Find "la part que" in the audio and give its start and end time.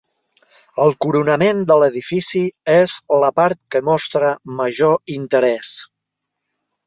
3.25-3.81